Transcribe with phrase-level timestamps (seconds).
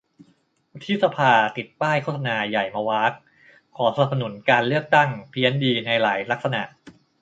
[0.71, 3.11] วุฒิสภา ติดป้ายโฆษณาใหญ่มวาก
[3.77, 6.61] "ขอสนับสนุนการเลือกตั้ง" เพี้ยนดี ในหลายลักษณะ